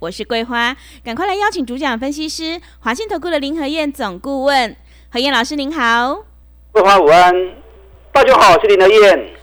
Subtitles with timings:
[0.00, 0.74] 我是桂花，
[1.04, 4.74] 赶快来邀请主讲分析师华信投顾的林和燕总顾问
[5.10, 6.24] 何燕老师，您好。
[6.72, 7.34] 桂花午安，
[8.10, 9.34] 大家好，我是林和燕。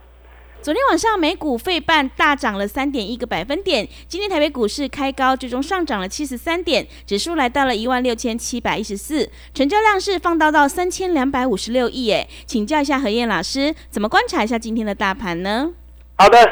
[0.60, 12.12] 昨天晚上美股费半大涨了三点一个百分点，今天台北股市开高，最终上涨了七十三点，指数来到了一万六千七百一十四，成交量是放大到三千两百五十六亿。
[12.12, 15.72] 哎，请教一下何燕老师，怎么观察一下今天的大盘呢？
[16.18, 16.44] 好的，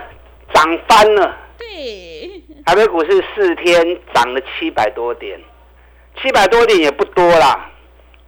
[0.54, 1.38] 涨翻了。
[1.58, 2.35] 对，
[2.66, 5.40] 台北股市四天涨了七百多点，
[6.20, 7.70] 七百多点也不多啦，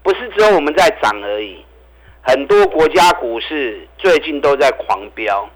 [0.03, 1.65] 不是只有我们在涨而已，
[2.21, 5.49] 很多国家股市最近都在狂飙。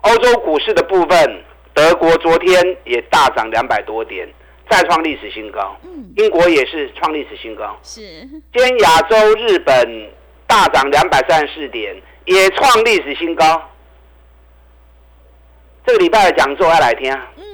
[0.00, 4.28] 欧洲股市的部分，德国昨天也大涨两百多点，
[4.68, 5.76] 再创历史新高。
[5.84, 7.78] 嗯，英国也是创历史新高。
[7.84, 10.10] 是，今天亚洲日本
[10.48, 13.70] 大涨两百三十四点，也创历史新高。
[15.86, 17.44] 这个礼拜的讲座要来听，嗯，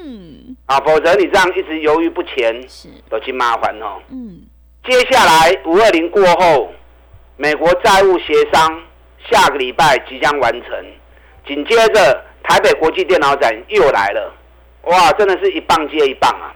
[0.67, 4.01] 啊，否则你这样一直犹豫不前，是都挺麻烦哦。
[4.11, 4.43] 嗯，
[4.85, 6.73] 接下来五二零过后，
[7.37, 8.83] 美国债务协商
[9.31, 10.87] 下个礼拜即将完成，
[11.47, 14.33] 紧接着台北国际电脑展又来了，
[14.83, 16.55] 哇，真的是一棒接一棒啊！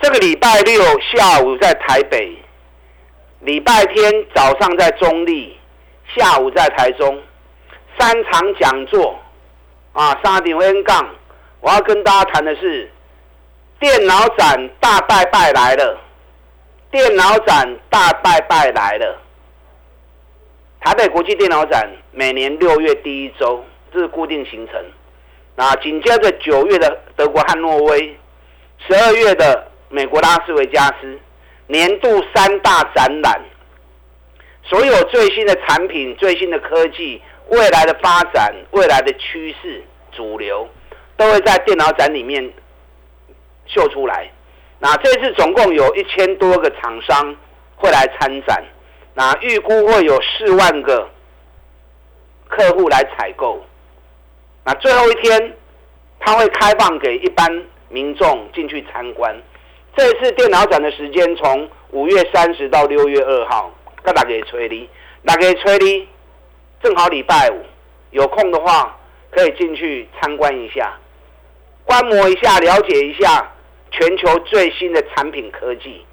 [0.00, 2.36] 这个礼拜六下午在台北，
[3.40, 5.56] 礼拜天早上在中立，
[6.16, 7.20] 下午在台中，
[7.98, 9.18] 三场讲座。
[9.94, 11.08] 啊，沙顶 N 杠，
[11.60, 12.88] 我要跟大家谈的是
[13.80, 15.98] 电脑展大拜拜来了，
[16.90, 19.22] 电脑展大拜拜来了。
[20.80, 24.84] 台北国际电脑展每年六月第一周，这是固定行程。
[25.54, 28.16] 那紧接着九月的德国汉诺威，
[28.86, 31.18] 十二月的美国拉斯维加斯，
[31.66, 33.40] 年度三大展览，
[34.64, 37.22] 所有最新的产品、最新的科技。
[37.50, 40.68] 未来的发展、未来的趋势、主流，
[41.16, 42.52] 都会在电脑展里面
[43.68, 44.28] 秀出来。
[44.80, 47.36] 那这次总共有一千多个厂商
[47.76, 48.64] 会来参展，
[49.14, 51.08] 那预估会有四万个
[52.48, 53.64] 客户来采购。
[54.64, 55.56] 那最后一天，
[56.20, 59.34] 它会开放给一般民众进去参观。
[59.96, 64.88] 这次电脑展的时间从五月三十到六月二号，各大家吹哩，
[65.24, 66.08] 大家吹哩。
[66.80, 67.64] 正好礼拜五
[68.12, 68.96] 有空的话，
[69.32, 70.96] 可以进去参观一下，
[71.84, 73.50] 观摩一下，了解一下
[73.90, 76.04] 全球最新的产品科技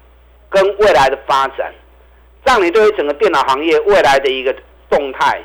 [0.48, 1.72] 跟未来的发展，
[2.44, 4.54] 让你对于整个电脑行业未来的一个
[4.88, 5.44] 动态，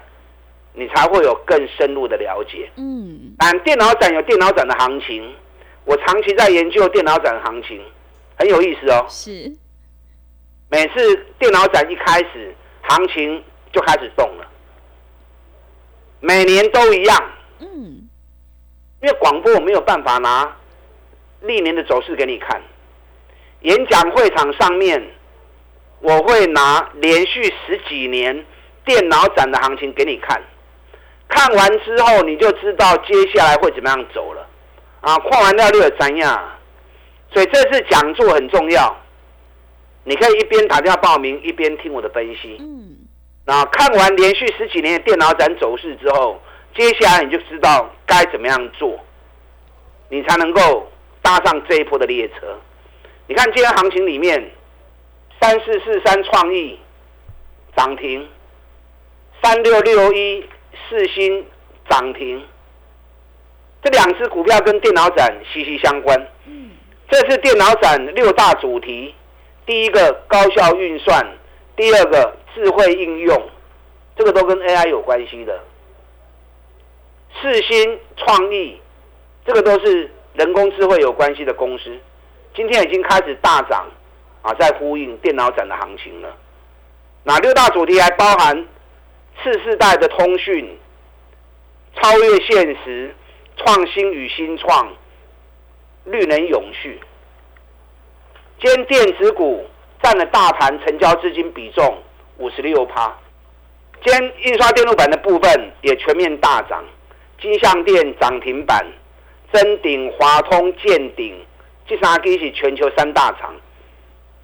[0.73, 2.69] 你才会有更深入的了解。
[2.75, 5.33] 嗯，但电脑展有电脑展的行情，
[5.85, 7.81] 我长期在研究电脑展的行情，
[8.37, 9.05] 很有意思哦。
[9.09, 9.51] 是，
[10.69, 13.43] 每次电脑展一开始，行情
[13.73, 14.47] 就开始动了。
[16.19, 18.07] 每年都一样，嗯，
[19.01, 20.55] 因为广播我没有办法拿
[21.41, 22.61] 历年的走势给你看，
[23.61, 25.01] 演讲会场上面
[25.99, 28.45] 我会拿连续十几年
[28.85, 30.41] 电脑展的行情给你看，
[31.27, 34.47] 看完之后你就知道接下来会怎么样走了，
[35.01, 36.57] 啊，看完料就有怎样，
[37.33, 38.95] 所以这次讲座很重要，
[40.03, 42.97] 你可以一边打电话报名，一边听我的分析，嗯。
[43.43, 46.39] 那看完连续十几年的电脑展走势之后，
[46.75, 48.99] 接下来你就知道该怎么样做，
[50.09, 50.90] 你才能够
[51.21, 52.59] 搭上这一波的列车。
[53.27, 54.51] 你看今天行情里面，
[55.39, 56.79] 三四四三创意
[57.75, 58.27] 涨停，
[59.41, 60.45] 三六六一
[60.89, 61.45] 四星
[61.89, 62.43] 涨停，
[63.83, 66.27] 这两只股票跟电脑展息息相关。
[66.45, 66.71] 嗯，
[67.09, 69.15] 这次电脑展六大主题，
[69.65, 71.25] 第一个高效运算，
[71.75, 72.37] 第二个。
[72.53, 73.49] 智慧应用，
[74.17, 75.57] 这个都跟 AI 有关系的。
[77.41, 78.77] 四新创意，
[79.45, 81.97] 这个都是人工智慧有关系的公司，
[82.55, 83.85] 今天已经开始大涨，
[84.41, 86.35] 啊，在呼应电脑展的行情了。
[87.23, 88.67] 那六大主题还包含
[89.43, 90.77] 次世代的通讯、
[91.95, 93.15] 超越现实、
[93.57, 94.91] 创新与新创、
[96.05, 96.99] 绿能永续。
[98.59, 99.65] 兼电子股
[100.01, 101.97] 占了大盘成交资金比重。
[102.37, 103.15] 五十六趴，
[104.03, 106.83] 今天印刷电路板的部分也全面大涨，
[107.39, 108.83] 金相电涨停板，
[109.51, 111.35] 真鼎、华通、建鼎
[111.85, 113.53] 这三基是全球三大厂。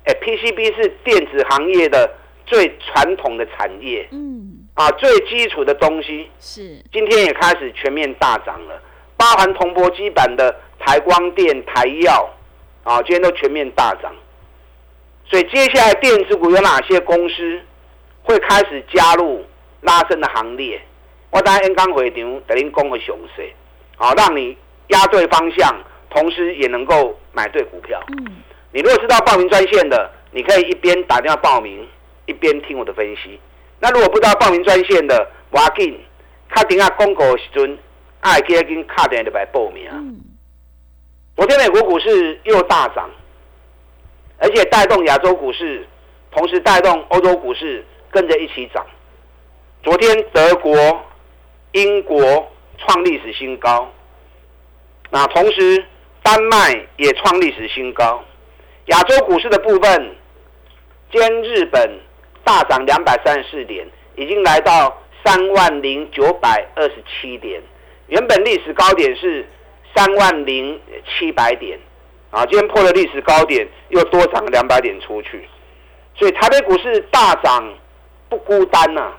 [0.06, 2.10] 哎，PCB 是电子行业的
[2.46, 6.30] 最传统的产业，嗯，啊，最基础的东西。
[6.40, 8.82] 是，今天也开始全面大涨了，
[9.18, 12.30] 包含铜箔基板的台光电、台药，
[12.84, 14.14] 啊，今天都全面大涨。
[15.30, 17.62] 所以接下来电子股有哪些公司
[18.24, 19.46] 会开始加入
[19.82, 20.82] 拉升的行列？
[21.32, 23.54] 我等下刚刚会场等您讲个详细，
[23.98, 24.58] 好，让你
[24.88, 25.76] 压对方向，
[26.10, 28.02] 同时也能够买对股票。
[28.10, 28.38] 嗯，
[28.72, 31.88] 你如果知道报名专线的，你可以一边打电话报名，
[32.26, 33.40] 一边听我的分析。
[33.80, 36.00] 那如果不知道报名专线的，我紧
[36.50, 37.78] 卡电话公告时阵，
[38.22, 39.88] 爱记紧卡电话来报名。
[39.92, 40.20] 嗯，
[41.36, 43.10] 昨天美国股市又大涨。
[44.40, 45.84] 而且带动亚洲股市，
[46.30, 48.86] 同时带动欧洲股市跟着一起涨。
[49.82, 50.72] 昨天德国、
[51.72, 52.48] 英国
[52.78, 53.92] 创历史新高，
[55.10, 55.86] 那同时
[56.22, 58.24] 丹麦也创历史新高。
[58.86, 60.16] 亚洲股市的部分，
[61.12, 62.00] 今日本
[62.44, 67.62] 大涨两百三十四点，已经来到三万零九百二十七点，
[68.08, 69.46] 原本历史高点是
[69.96, 71.78] 三万零七百点。
[72.30, 75.48] 啊，今天破了历史高点，又多涨两百点出去，
[76.14, 77.74] 所以台北股市大涨
[78.28, 79.14] 不孤单呐，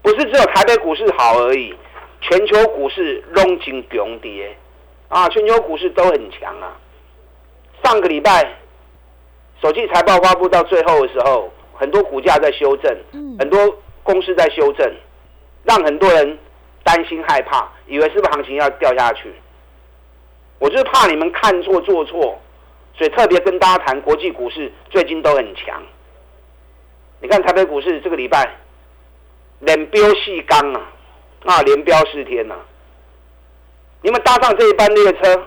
[0.00, 1.74] 不是只有台北股市好而已，
[2.22, 4.56] 全球股市龙金强跌，
[5.08, 6.76] 啊，全球股市都很强啊。
[7.82, 8.56] 上个礼拜，
[9.62, 12.96] 首季财报发布到最后的时候，很多股价在修正，
[13.38, 14.92] 很多公司在修正，
[15.64, 16.38] 让很多人
[16.84, 19.32] 担心害怕，以为是不是行情要掉下去。
[20.58, 22.38] 我就是怕你们看错做错，
[22.96, 25.80] 所以特别跟大家谈国际股市最近都很强。
[27.20, 28.56] 你看台北股市这个礼拜
[29.60, 30.92] 连飙四刚啊，
[31.44, 32.54] 啊连飙四天呐！
[34.02, 35.46] 你们搭上这一班列车。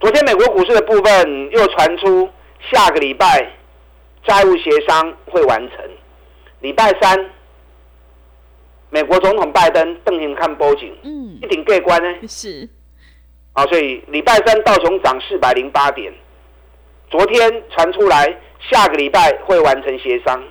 [0.00, 2.28] 昨天美国股市的部分又传出
[2.70, 3.50] 下个礼拜
[4.24, 5.78] 债务协商会完成，
[6.60, 7.30] 礼拜三
[8.90, 12.28] 美国总统拜登邓行看波景，嗯，一顶盖关呢。
[12.28, 12.68] 是。
[13.54, 16.12] 啊，所以礼拜三道琼涨四百零八点，
[17.10, 20.42] 昨天传出来下个礼拜会完成协商，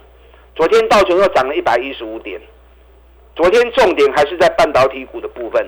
[0.55, 2.41] 昨天道琼又涨了一百一十五点，
[3.35, 5.67] 昨天重点还是在半导体股的部分，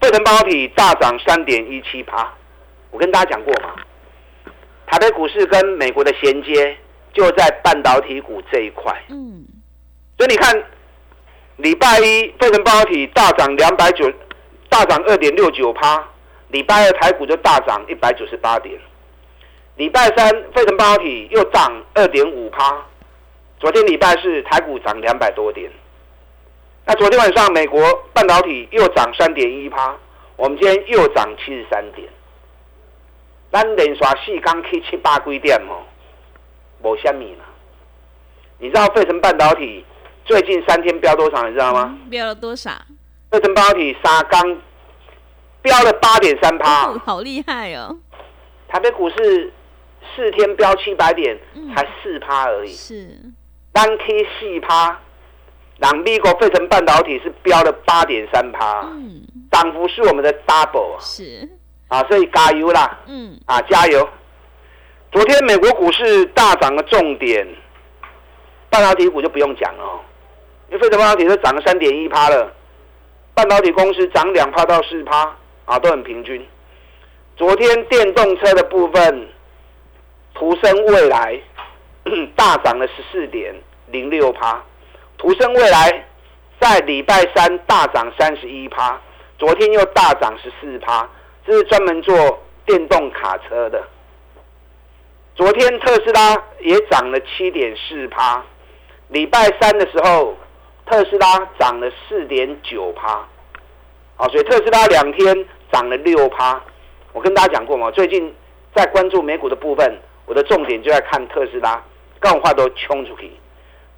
[0.00, 2.32] 费城半导体大涨三点一七趴，
[2.90, 3.74] 我跟大家讲过嘛，
[4.86, 6.76] 台北股市跟美国的衔接
[7.12, 9.44] 就在半导体股这一块，嗯，
[10.18, 10.64] 所以你看
[11.56, 14.12] 礼拜一费城半导体大涨两百九，
[14.68, 16.04] 大涨二点六九趴。
[16.50, 18.78] 礼拜二台股就大涨一百九十八点，
[19.74, 22.86] 礼拜三费城半导体又涨二点五趴，
[23.58, 25.68] 昨天礼拜四台股涨两百多点，
[26.86, 27.80] 那昨天晚上美国
[28.12, 29.92] 半导体又涨三点一趴，
[30.36, 32.08] 我们今天又涨七十三点，
[33.50, 35.82] 咱连刷四刚 K 七八规点哦，
[36.82, 37.44] 无虾米啦。
[38.58, 39.84] 你知道费城半导体
[40.24, 41.44] 最近三天飙多少？
[41.48, 41.98] 你知道吗？
[42.08, 42.70] 飙了多少？
[43.32, 44.58] 费城半导体沙钢。
[45.62, 47.98] 飙了八点三趴，好厉害哦！
[48.68, 49.52] 台北股市
[50.14, 51.36] 四天飙七百点，
[51.74, 52.72] 才四趴而已。
[52.72, 53.10] 是
[53.72, 55.00] 单 K 四趴，
[55.78, 61.48] 让美国费城半导体是飙了八点三趴，嗯，涨幅是我们的 double 是
[61.88, 64.08] 啊，所以加油啦，嗯啊，加油！
[65.12, 67.46] 昨天美国股市大涨的重点，
[68.70, 70.00] 半导体股就不用讲了，
[70.68, 72.52] 因为费城半导体都涨了三点一趴了，
[73.34, 75.36] 半导体公司涨两趴到四趴。
[75.66, 76.46] 啊，都很平均。
[77.36, 79.28] 昨天电动车的部分，
[80.32, 81.36] 途生未来
[82.36, 83.52] 大涨了十四点
[83.88, 84.62] 零六趴。
[85.18, 86.06] 途生未来
[86.60, 89.00] 在礼拜三大涨三十一趴，
[89.38, 91.08] 昨天又大涨十四趴。
[91.46, 93.82] 这是专门做电动卡车的。
[95.34, 98.42] 昨天特斯拉也涨了七点四趴，
[99.08, 100.36] 礼拜三的时候
[100.86, 103.26] 特斯拉涨了四点九趴。
[104.16, 105.46] 啊，所以特斯拉两天。
[105.72, 106.62] 涨了六趴，
[107.12, 108.32] 我跟大家讲过嘛，最近
[108.72, 111.82] 在关注美股的部分，我的重点就在看特斯拉，
[112.20, 113.32] 更话都冲出去。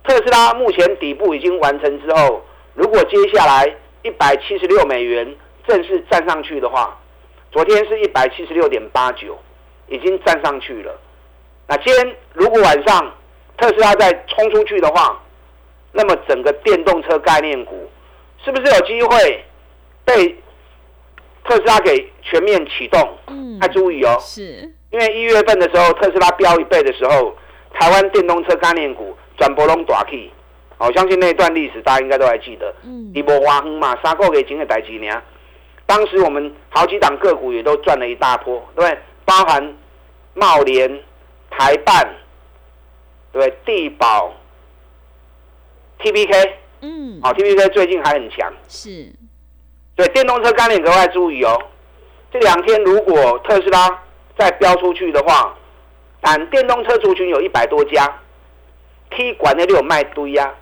[0.04, 2.42] 特斯拉目前底部已经完成之后，
[2.74, 5.36] 如果接下来一百七十六美元
[5.66, 6.98] 正式站上去的话，
[7.52, 9.38] 昨天是一百七十六点八九，
[9.88, 10.98] 已经站上去了。
[11.66, 13.14] 那今天如果晚上
[13.56, 15.20] 特斯拉再冲出去的话，
[15.92, 17.90] 那么整个电动车概念股
[18.44, 19.44] 是不是有机会
[20.04, 20.36] 被？
[21.44, 27.34] 特斯拉给全面启动，嗯，要注意哦，是，因为一月份的时候，特斯拉飙一倍的时候，
[27.72, 30.30] 台湾电动车概念股转波拢大起，
[30.78, 35.22] 我相信那段历史大家应该都还记得，嗯，一波花哼嘛，三个月前的代几年，
[35.86, 38.98] 当时我们好几档个股也都赚了一大波，对不对？
[39.24, 39.74] 包含
[40.34, 41.00] 茂联、
[41.50, 42.08] 台办，
[43.32, 44.32] 对，地保
[46.00, 49.12] ，T P K，嗯，好，T P K 最近还很强，是，
[49.94, 51.56] 对，电动车概念格外注意哦。
[52.30, 54.02] 这两天如果特斯拉
[54.36, 55.54] 再飙出去的话，
[56.20, 58.20] 但电动车族群有一百多家
[59.10, 60.54] ，T 管那里有卖堆呀，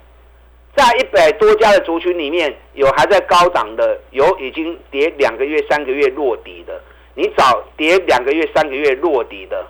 [0.77, 6.81] 在一百多家的族群里面有还在高档的，有已经跌两个月、三个月落底的，
[7.15, 9.67] 你找跌两个月、三个月落底的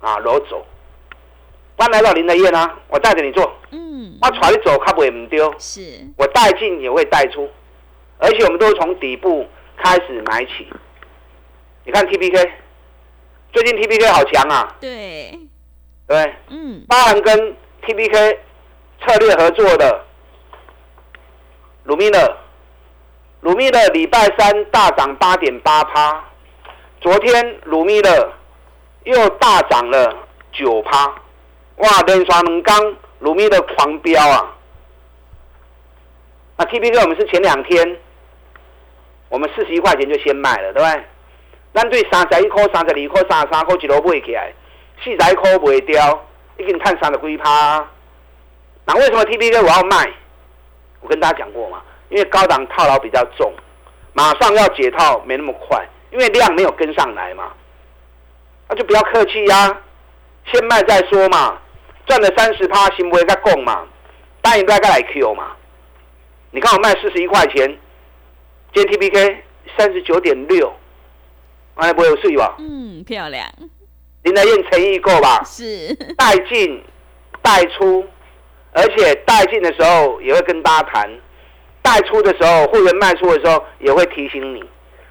[0.00, 0.66] 啊，裸走。
[1.76, 5.80] 刚来到林德燕啊，我带着你做，嗯，我传你走，它不会唔丢，是，
[6.16, 7.50] 我带进也会带出，
[8.18, 10.68] 而且我们都是从底部开始买起。
[11.84, 12.52] 你看 T P K，
[13.52, 14.76] 最近 T P K 好强啊！
[14.80, 15.36] 对，
[16.06, 18.40] 对，嗯，包含跟 T P K
[19.00, 20.04] 策略合作的
[21.84, 22.36] 鲁米勒，
[23.40, 26.24] 鲁米勒礼拜三大涨八点八趴，
[27.00, 28.32] 昨天鲁米勒
[29.02, 30.16] 又大涨了
[30.52, 31.06] 九趴，
[31.76, 34.56] 哇，连刷两刚鲁米勒狂飙啊！
[36.56, 37.98] 那 T P K 我们是前两天，
[39.28, 41.04] 我们四十一块钱就先卖了，对不对？
[41.74, 44.52] 咱对三十一块、三十二块、三十三块一路买起来，
[45.02, 46.26] 四十一块卖掉，
[46.62, 47.84] 已经探三的龟趴。
[48.84, 50.10] 那为什么 T P K 我要卖？
[51.00, 53.52] 我跟大家讲过嘛，因为高档套牢比较重，
[54.12, 57.52] 马上要解套没那么快，因为量没有跟上来嘛。
[58.68, 59.80] 那就不要客气呀，
[60.46, 61.58] 先卖再说嘛。
[62.06, 63.86] 赚了三十趴，行不会再供嘛？
[64.40, 65.52] 答应大家来 Q 嘛？
[66.50, 67.78] 你看我卖四十一块钱，
[68.74, 69.44] 今天 T P K
[69.76, 70.72] 三十九点六。
[71.76, 72.56] 哎，不有税吧？
[72.58, 73.48] 嗯，漂亮。
[74.22, 75.42] 林德燕诚意够吧？
[75.44, 75.94] 是。
[76.16, 76.82] 带进
[77.40, 78.04] 带出，
[78.72, 81.10] 而且带进的时候也会跟大家谈，
[81.82, 84.62] 带出的时候，会员卖出的时候也会提醒你。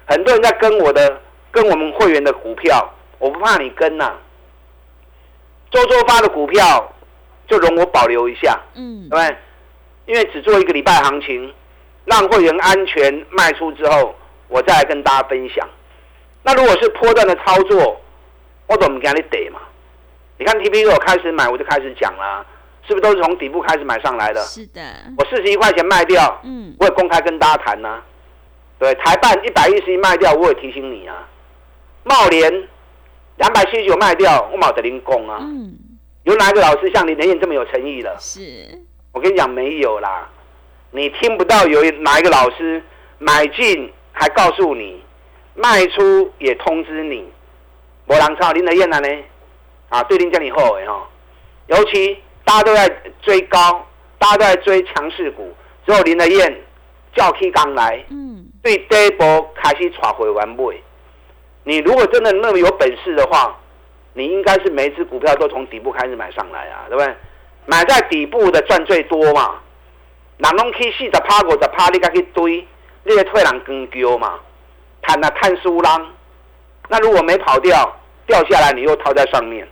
[0.06, 4.14] 很多人在跟我的，跟我们会员的股票，我不怕你跟呐。
[5.70, 6.92] 周周发的股票
[7.48, 9.36] 就容我保留一下，嗯，对？
[10.06, 11.52] 因为只做一个礼拜行情，
[12.04, 14.14] 让会员安全卖出之后，
[14.48, 15.66] 我再来跟大家分享。
[16.42, 18.00] 那如果是波段的操作，
[18.72, 19.60] 我怎么给你得嘛？
[20.38, 22.44] 你看 T P 我开始买，我就开始讲啦，
[22.88, 24.40] 是不是都是从底部开始买上来的？
[24.44, 24.80] 是的。
[25.18, 28.02] 我四十一块钱卖掉，嗯，我也公开跟大家谈呢。
[28.78, 31.28] 对，台办一百一十一卖掉，我也提醒你啊。
[32.02, 32.50] 茂联
[33.36, 35.38] 两百七十九卖掉，我冇得零工啊。
[35.40, 35.74] 嗯。
[36.24, 38.16] 有哪个老师像林连燕这么有诚意的？
[38.18, 38.40] 是。
[39.12, 40.28] 我跟你讲，没有啦。
[40.90, 42.82] 你听不到有哪一个老师
[43.18, 45.02] 买进还告诉你。
[45.54, 47.30] 卖出也通知你，
[48.06, 49.08] 无人抄林德燕了呢，
[49.88, 51.08] 啊，对林叫你后悔哈。
[51.68, 52.88] 尤其大家都在
[53.22, 53.86] 追高，
[54.18, 55.54] 大家都在追强势股，
[55.86, 56.60] 只有林德燕
[57.14, 60.74] 叫起刚来，嗯，对第一波开始抓回完买。
[61.64, 63.56] 你如果真的那么有本事的话，
[64.14, 67.14] 你应该是每一只股票都从底部开始买上来啊，对不对？
[67.66, 69.60] 买在底部的赚最多嘛。
[70.38, 72.66] 人拢去四十趴五十趴，你家去堆，
[73.04, 74.40] 你个退人更高嘛。
[75.02, 76.12] 探啊探输浪，
[76.88, 77.96] 那如果没跑掉，
[78.26, 79.66] 掉下来你又套在上面。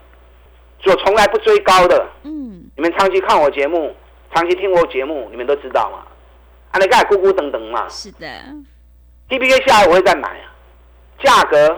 [0.85, 3.95] 我从来不追高的，嗯，你们长期看我节目，
[4.33, 5.99] 长期听我节目，你们都知道嘛。
[6.71, 7.87] 啊，你看咕咕等等嘛。
[7.87, 8.27] 是的。
[9.29, 10.49] D B K 下来我会再买啊，
[11.23, 11.77] 价格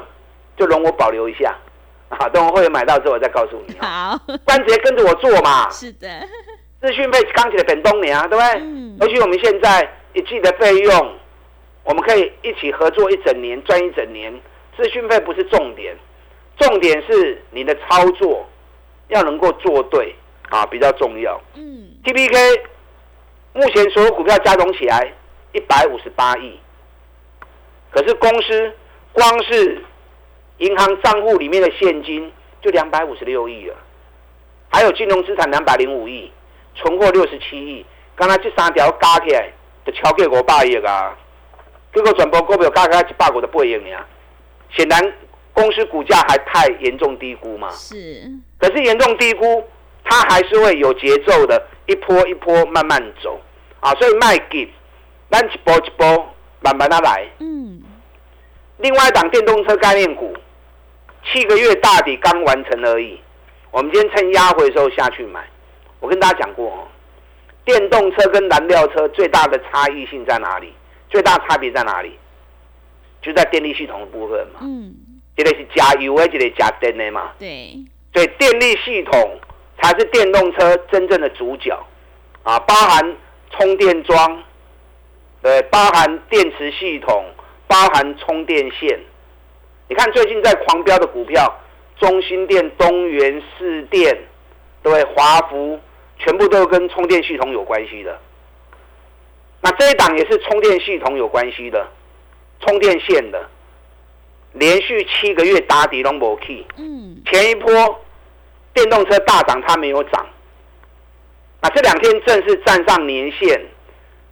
[0.55, 1.53] 就容我保留一下
[2.09, 3.77] 啊，等我会员买到之后我再告诉你。
[3.79, 4.17] 好。
[4.45, 5.69] 关直接跟着我做嘛。
[5.71, 6.07] 是的。
[6.81, 8.61] 资讯费刚起来本东年啊，对不对？
[8.61, 8.97] 嗯。
[9.01, 11.15] 尤其我们现在一季的费用。
[11.83, 14.33] 我们可以一起合作一整年，赚一整年。
[14.75, 15.95] 资讯费不是重点，
[16.57, 18.47] 重点是你的操作
[19.09, 20.15] 要能够做对
[20.49, 21.39] 啊，比较重要。
[21.55, 22.63] 嗯，T P K
[23.53, 25.13] 目前所有股票加总起来
[25.51, 26.59] 一百五十八亿，
[27.91, 28.73] 可是公司
[29.11, 29.83] 光是
[30.57, 33.75] 银行账户里面的现金就两百五十六亿了，
[34.71, 36.31] 还有金融资产两百零五亿，
[36.75, 39.51] 存货六十七亿，刚才这三条加起来
[39.85, 41.15] 就超过五百亿啊！
[41.93, 44.03] 这个转播股票加起来一百股的不赢你啊！
[44.75, 45.13] 显然
[45.53, 47.69] 公司股价还太严重低估嘛。
[47.71, 48.23] 是。
[48.57, 49.63] 可是严重低估，
[50.03, 53.39] 它还是会有节奏的，一波一波慢慢走
[53.79, 53.93] 啊！
[53.95, 54.67] 所以卖给，
[55.29, 57.27] 咱一波一波慢慢的来。
[57.39, 57.81] 嗯。
[58.77, 60.35] 另外一档电动车概念股，
[61.25, 63.19] 七个月大底刚完成而已。
[63.71, 65.43] 我们今天趁压回的时候下去买。
[65.99, 66.87] 我跟大家讲过哦，
[67.63, 70.73] 电动车跟燃料车最大的差异性在哪里？
[71.09, 72.17] 最大差别在哪里？
[73.23, 74.59] 就在电力系统的部分嘛。
[74.61, 74.93] 嗯，
[75.35, 77.31] 一个是加油的，一个加电的嘛。
[77.39, 77.73] 对。
[78.13, 79.39] 所以电力系统
[79.81, 81.75] 才是电动车真正的主角
[82.43, 83.15] 啊，包含
[83.49, 84.43] 充电桩，
[85.41, 87.25] 对，包含电池系统，
[87.67, 88.99] 包含充电线。
[89.89, 91.51] 你看最近在狂飙的股票，
[91.99, 94.15] 中心店、东元、市电，
[94.83, 95.79] 对，华福，
[96.19, 98.19] 全部都跟充电系统有关系的。
[99.61, 101.87] 那这一档也是充电系统有关系的，
[102.63, 103.49] 充电线的，
[104.53, 106.65] 连续七个月打底拢无起。
[106.77, 107.21] 嗯。
[107.25, 107.71] 前一波
[108.73, 110.25] 电动车大涨，它没有涨。
[111.61, 113.61] 那这两天正式站上年线，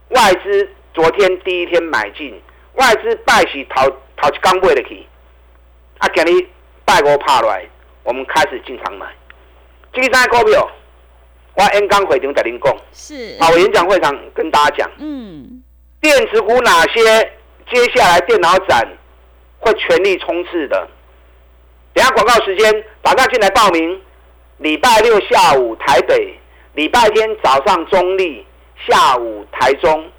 [0.09, 2.41] 外资昨天第一天买进，
[2.73, 5.05] 外资拜喜淘淘起刚买的去，
[5.99, 6.45] 啊，今日
[6.83, 7.65] 拜五拍来，
[8.03, 9.07] 我们开始进场买。
[9.93, 10.69] 这三股票，
[11.55, 15.63] 我演讲会场在您讲，是啊，我演讲会上跟大家讲，嗯，
[16.01, 17.31] 电子股哪些
[17.71, 18.85] 接下来电脑展
[19.59, 20.87] 会全力冲刺的？
[21.93, 24.01] 等下广告时间，打家进来报名，
[24.57, 26.37] 礼拜六下午台北。
[26.73, 28.45] 礼拜天早上中立，
[28.87, 30.09] 下午台中，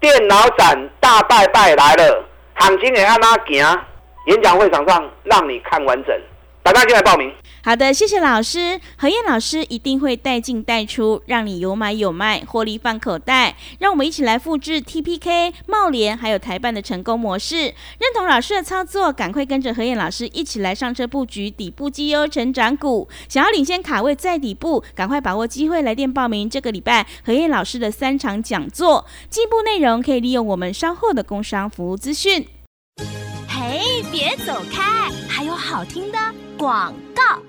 [0.00, 2.24] 电脑展大拜拜来了，
[2.54, 3.84] 行情也按哪行？
[4.26, 6.20] 演讲会场上让你看完整。
[6.62, 7.32] 大家进来报名。
[7.62, 8.80] 好的，谢谢老师。
[8.96, 13.56] 何燕老师一定会带进带出，让你有买有卖，获利放口袋。
[13.78, 17.56] 让我们一起来复制 TPK、茂联还有台办的成功模式。
[17.56, 23.08] 认同老师的操作，赶快跟着何燕老师一起来上车布局底部绩优成长股。
[23.28, 26.48] 想要领先卡位在底部，赶快把握机会来电报名。
[26.48, 32.46] 这个礼拜何燕老师的三场讲座，进一步内容可以利用我们稍后的工商服务资讯。
[33.48, 34.97] 嘿，别走开，
[35.78, 36.18] 好听的。
[36.58, 37.40] 广告，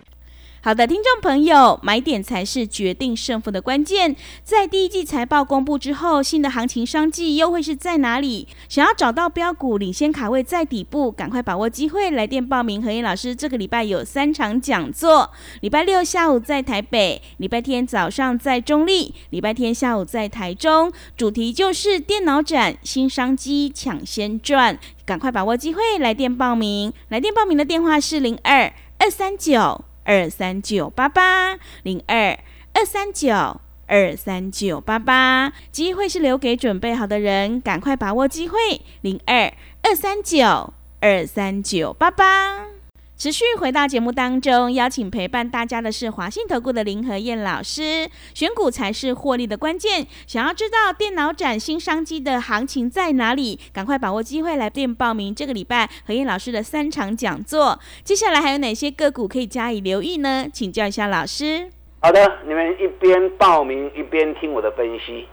[0.61, 4.15] 好的，听众朋友，买点才是决定胜负的关键。
[4.43, 8.47] 在第一季财报公布之后，新的行情商机又会是在哪里？
[8.67, 12.83] 想要找到标股领先卡位在底部，赶快把握机会，来电报名。
[12.83, 15.31] 何燕老师这个礼拜有三场讲座：
[15.61, 20.93] 礼拜六下午在台北，礼拜天早上在中立，礼拜天下午在台中。
[21.17, 24.77] 主题就是电脑展新商机，抢先赚，
[25.09, 26.93] 赶快把握机会，来电报名。
[27.07, 28.71] 来电报名的电话是零二。
[28.99, 32.37] 二三九二三九八八零二
[32.73, 38.59] 二三九二三九八八，机会是留给准备好的人，赶快把握机会。
[39.01, 42.78] 零二二三九二三九八八。
[43.19, 48.09] 持续回到节目当中，邀请陪伴大家的是华信投顾的林和燕老师。
[48.33, 50.07] 选股才是获利的关键。
[50.25, 53.59] 想要知道电脑展新商机的行情在哪里？
[53.73, 57.77] 赶快把握机会来电报名这个礼拜何燕老师的三场讲座。
[58.05, 60.47] 接下来还有哪些个股可以加以留意呢？
[60.53, 61.69] 请教一下老师。
[61.99, 65.27] 好的，你们一边报名一边听我的分析。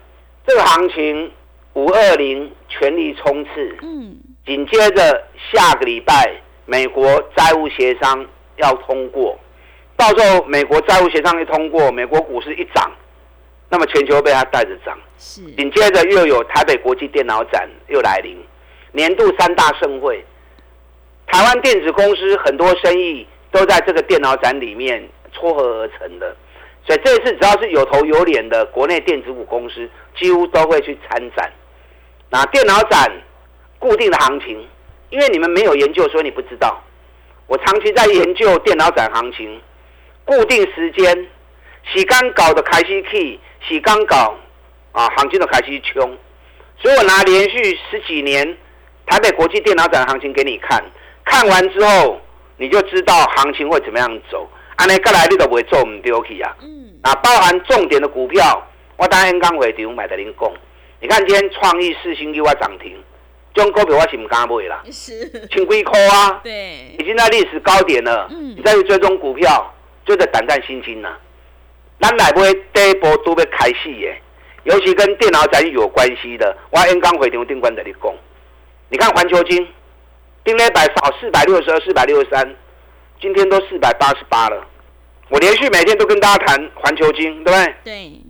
[0.45, 1.31] 这个行情
[1.75, 3.77] 五二零全力冲刺。
[3.81, 4.17] 嗯。
[4.45, 5.23] 紧接着
[5.53, 6.41] 下个礼拜。
[6.69, 8.25] 美国债务协商
[8.57, 9.39] 要通过，
[9.95, 12.91] 到时候美国债务协商一通过，美国股市一涨，
[13.69, 14.99] 那么全球被它带着涨。
[15.17, 18.37] 是，紧接着又有台北国际电脑展又来临，
[18.91, 20.21] 年度三大盛会，
[21.25, 25.01] 台湾电子公司很多生意都在这个电脑展里面
[25.31, 26.35] 撮合而成的，
[26.85, 31.49] 所以这次只要是有头有脸的国内电子股公司，几乎都会去参展。
[32.29, 33.09] 那电脑展
[33.79, 34.67] 固定的行情。
[35.09, 36.81] 因为你们没有研究，所以你不知道。
[37.47, 39.61] 我长期在研究电脑展行情，
[40.25, 41.27] 固定时间，
[41.91, 44.35] 洗干搞的开西 K，洗干搞
[44.91, 46.17] 啊，行情的开西冲。
[46.77, 48.57] 所以我拿连续十几年
[49.05, 50.83] 台北国际电脑展行情给你看，
[51.23, 52.19] 看完之后
[52.57, 54.49] 你就知道行情会怎么样走。
[54.75, 56.53] 安尼过来你都不会做唔丢去啊。
[56.61, 56.99] 嗯。
[57.03, 58.61] 啊，包含重点的股票，
[58.97, 60.53] 我当然刚回场买的零供。
[60.99, 62.93] 你看今天创意四星又要涨停。
[63.57, 68.27] 这种股票我是唔敢买啦，是，千几块啊，对，已经在历史高点了。
[68.29, 69.73] 嗯，你再去追踪股票，
[70.05, 71.17] 就在胆战心惊啦。
[71.99, 74.21] 咱来买第一波都要开始耶，
[74.65, 78.13] 尤其跟电脑展有关系的，我演刚回场定关在你讲。
[78.89, 79.67] 你看环球金，
[80.43, 82.55] 定了百少四百六十二、四百六十三，
[83.19, 84.67] 今天都四百八十八了。
[85.29, 87.75] 我连续每天都跟大家谈环球金，对不对？
[87.83, 88.21] 对。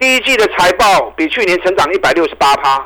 [0.00, 2.84] 第一季的财报比去年成长一百六十八趴。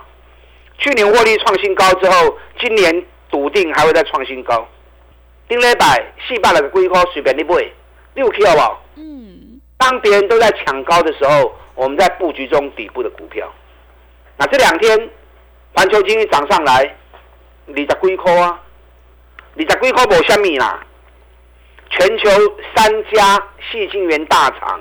[0.80, 4.66] 去年获利创新高之后，今年笃定还会再创新高。
[5.46, 7.54] 丁磊百四百的龟壳随便你买，
[8.14, 8.82] 六 K 好不好？
[8.96, 9.60] 嗯。
[9.76, 13.50] 当别人都在抢高的时候，我们在布局中底部的股票。
[14.38, 15.10] 那这两天
[15.74, 16.96] 环球金涨上来，
[17.66, 18.60] 二十几块啊，
[19.56, 20.82] 二十几块无虾米啦。
[21.90, 22.30] 全球
[22.74, 24.80] 三家细晶圆大厂，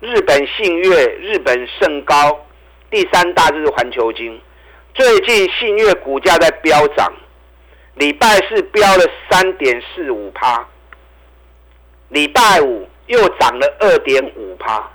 [0.00, 2.46] 日本信越、日本盛高，
[2.90, 4.40] 第三大就是环球金。
[4.98, 7.12] 最近信越股价在飙涨，
[7.94, 10.66] 礼拜四飙了三点四五趴，
[12.08, 14.90] 礼拜五又涨了二点五趴。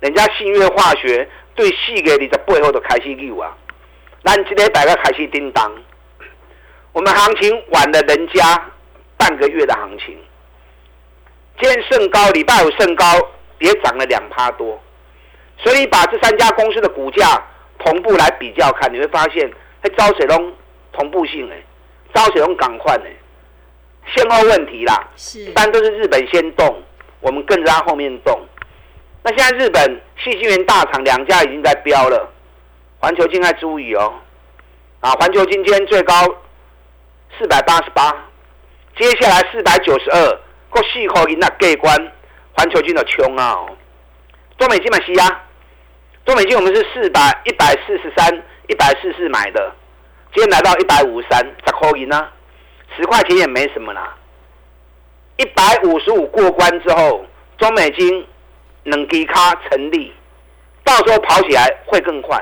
[0.00, 3.54] 人家信越化学对四个你的背后的开始有啊，
[4.24, 5.70] 咱今天摆个开始叮当。
[6.92, 8.70] 我们行情晚了人家
[9.18, 10.16] 半个月的行情，
[11.60, 13.04] 今天盛高，礼拜五盛高
[13.58, 14.80] 也涨了两趴多。
[15.58, 17.46] 所以把这三家公司的股价
[17.78, 19.50] 同步来比较看，你会发现，
[19.82, 20.52] 哎，招水龙
[20.92, 21.62] 同步性哎，
[22.14, 23.10] 招水龙赶快哎，
[24.14, 25.08] 先后问题啦。
[25.16, 26.82] 是，一般都是日本先动，
[27.20, 28.40] 我们跟着它后面动。
[29.24, 32.28] 那现在日本细晶圆大厂两家已经在飙了，
[32.98, 34.14] 环球金还注意哦。
[35.00, 36.14] 啊，环球金今天最高
[37.38, 38.12] 四百八十八，
[38.96, 42.12] 接下来四百九十二，过四口银那过关，
[42.56, 43.64] 环球金的穷啊！
[44.58, 45.44] 中美金买西啊，
[46.24, 49.72] 中美金我们是四百一百四十三、一百四十买的，
[50.34, 52.28] 今天来到一百五十三，十块银呢，
[52.96, 54.16] 十块钱也没什么啦。
[55.36, 57.24] 一百五十五过关之后，
[57.58, 58.26] 中美金。
[58.84, 60.12] 能给它成立，
[60.82, 62.36] 到时候跑起来会更快。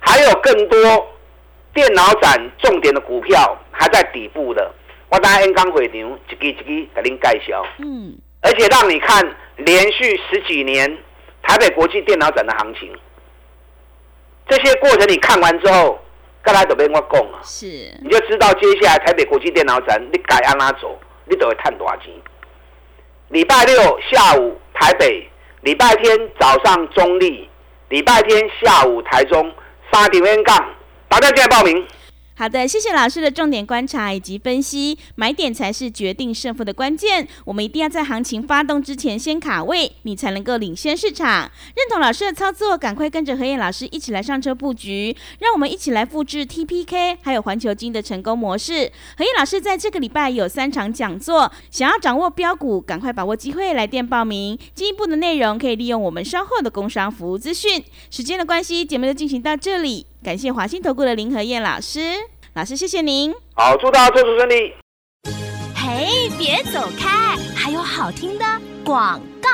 [0.00, 1.06] 还有更多
[1.74, 4.72] 电脑展重点的股票还在底部的，
[5.10, 7.62] 我等下 N 刚会场一支一支给您介绍。
[7.80, 9.22] 嗯，而且让你看
[9.56, 10.96] 连续十几年
[11.52, 12.90] 台北国际电脑展的行情，
[14.48, 16.02] 这些过程你看完之后，
[16.42, 17.66] 该来都边我讲啊，是，
[18.02, 22.06] 你就知道接下来台北国际电脑展你该按哪走，你都会赚多少钱。
[23.28, 24.58] 礼拜六下午。
[24.74, 25.28] 台北
[25.60, 27.48] 礼拜天早上中立，
[27.90, 29.52] 礼拜天下午台中
[29.92, 30.74] 沙点 N 杠，
[31.08, 31.86] 大家进来报名。
[32.42, 37.28] 好的，谢谢老师的重点观察以及分析，买点才是决定胜负的关键。
[37.44, 41.48] 我们一定要在行情发动之前先卡位，你才能够领先市场。
[41.76, 48.90] 认同老师的操作，赶快跟着何燕老师一起来上车布局，让我们一起来复制 TPK 还有环球金的成功模式。
[49.16, 54.58] 何燕老师在这个礼拜有三场讲座，想要掌握标股，赶快把握机会来电报名。
[54.74, 57.84] 进一步的内容可以利用我们稍后的工商服务资讯。
[58.10, 60.08] 时间的关系，节目就进行到这里。
[60.24, 62.00] 感谢华兴投顾的林和燕老师，
[62.54, 63.32] 老师谢谢您。
[63.54, 64.74] 好，祝大家做出顺利。
[65.74, 68.44] 嘿，别走开，还有好听的
[68.84, 69.48] 广告。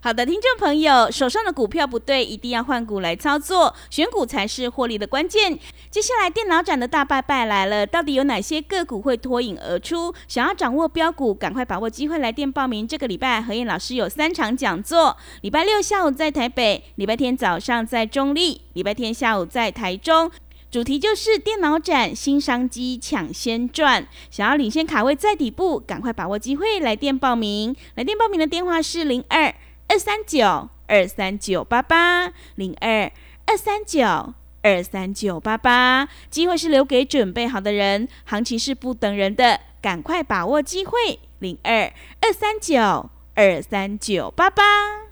[0.00, 5.58] 好的，听众朋友，手上的股票不对，一定要换股来操作，选股才是获利的关键。
[5.90, 10.14] 接下来电脑展的大拜拜来了，到底有哪些个股会脱颖而出？
[10.28, 12.86] 想要掌握标股，赶快把握机会来电报名。
[12.86, 20.30] 这个礼拜何燕老师有三场讲座，礼拜六下午在台北，礼拜天早上在中立，礼拜天下午在台中，
[20.72, 24.08] 主题就是电脑展新商机抢先赚。
[24.30, 27.76] 想要领先卡位在底部，赶快把握机会来电报名。
[27.96, 29.54] 来电报名的电话是零二。
[29.88, 33.12] 二三九二三九八八零二
[33.44, 34.32] 二三九
[34.62, 41.20] 二三九八八，机会是留给准备好的人，行情是不等人的，赶快把握机会。
[41.40, 45.11] 零二二三九二三九八八。